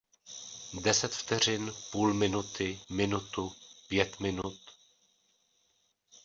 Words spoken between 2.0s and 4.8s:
minuty, minutu, pět minut...